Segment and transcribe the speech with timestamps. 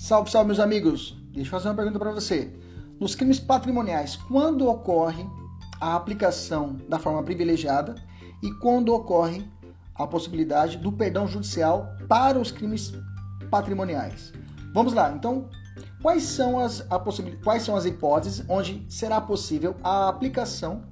[0.00, 1.14] Salve, salve, meus amigos.
[1.30, 2.50] Deixa eu fazer uma pergunta para você.
[2.98, 5.26] Nos crimes patrimoniais, quando ocorre
[5.78, 7.94] a aplicação da forma privilegiada
[8.42, 9.46] e quando ocorre
[9.94, 12.94] a possibilidade do perdão judicial para os crimes
[13.50, 14.32] patrimoniais?
[14.72, 15.12] Vamos lá.
[15.12, 15.50] Então,
[16.00, 16.82] quais são as,
[17.44, 20.82] quais são as hipóteses onde será possível a aplicação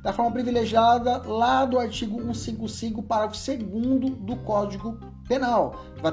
[0.00, 4.96] da forma privilegiada lá do artigo 155, parágrafo 2 do Código
[5.28, 6.10] Penal, vai,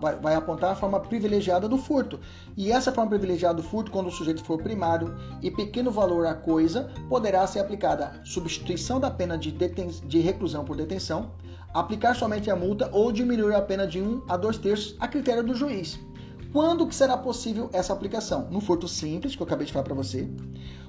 [0.00, 2.18] vai, vai, apontar a forma privilegiada do furto.
[2.56, 6.34] E essa forma privilegiada do furto, quando o sujeito for primário e pequeno valor a
[6.34, 11.32] coisa, poderá ser aplicada substituição da pena de, deten de reclusão por detenção,
[11.74, 15.06] aplicar somente a multa ou diminuir a pena de 1 um a 2 terços a
[15.06, 16.00] critério do juiz.
[16.50, 18.48] Quando que será possível essa aplicação?
[18.50, 20.26] No furto simples, que eu acabei de falar para você.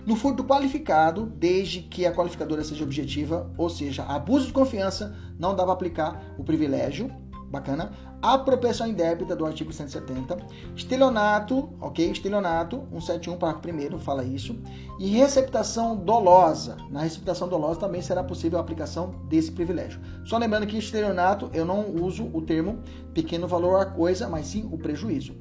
[0.06, 5.54] No furto qualificado, desde que a qualificadora seja objetiva, ou seja, abuso de confiança, não
[5.54, 7.12] dá para aplicar o privilégio.
[7.50, 7.92] Bacana.
[8.22, 10.38] Apropriação indébita do artigo 170.
[10.76, 12.12] Estelionato, ok?
[12.12, 14.56] Estelionato, 171, parágrafo 1 fala isso.
[15.00, 16.78] E receptação dolosa.
[16.90, 20.00] Na receptação dolosa também será possível a aplicação desse privilégio.
[20.26, 22.80] Só lembrando que estelionato eu não uso o termo
[23.14, 25.34] pequeno valor a coisa, mas sim o prejuízo.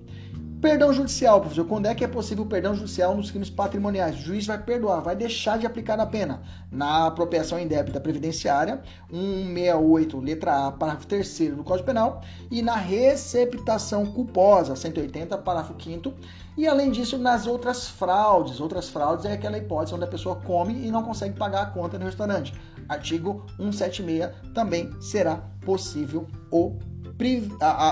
[0.60, 1.64] Perdão judicial, professor.
[1.64, 4.16] Quando é que é possível o perdão judicial nos crimes patrimoniais?
[4.16, 6.42] O juiz vai perdoar, vai deixar de aplicar a pena.
[6.68, 14.04] Na apropriação indébita previdenciária, 168, letra A, parágrafo 3 do Código Penal, e na receptação
[14.06, 16.12] culposa, 180, parágrafo 5
[16.56, 18.58] e além disso, nas outras fraudes.
[18.58, 22.00] Outras fraudes é aquela hipótese onde a pessoa come e não consegue pagar a conta
[22.00, 22.52] no restaurante.
[22.88, 26.76] Artigo 176 também será possível o,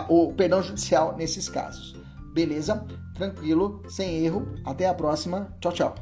[0.09, 2.06] o perdão judicial nesses casos.
[2.37, 2.87] Beleza?
[3.15, 4.47] Tranquilo, sem erro.
[4.63, 5.57] Até a próxima.
[5.59, 5.95] Tchau, tchau.